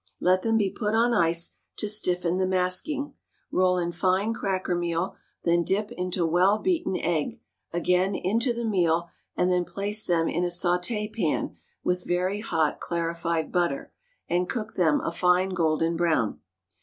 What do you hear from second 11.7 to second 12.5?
with very